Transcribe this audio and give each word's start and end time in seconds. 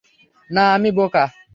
নাহ, 0.49 0.69
আমি 0.75 0.89
বোকা। 0.91 1.23